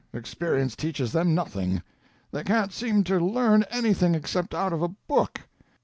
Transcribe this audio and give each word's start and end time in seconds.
Experience 0.13 0.75
teaches 0.75 1.11
them 1.11 1.35
nothing; 1.35 1.83
they 2.31 2.41
can't 2.43 2.73
seem 2.73 3.03
to 3.03 3.19
learn 3.19 3.61
anything 3.69 4.15
except 4.15 4.55
out 4.55 4.73
of 4.73 4.81
a 4.81 4.87
book. 4.87 5.41